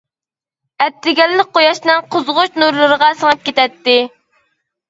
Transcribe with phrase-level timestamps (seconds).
[0.85, 3.99] ئەتىگەنلىك قۇياشنىڭ قىزغۇچ نۇرلىرىغا سىڭىپ كېتەتتى.